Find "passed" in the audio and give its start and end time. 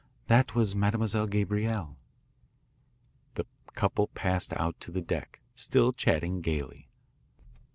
4.07-4.51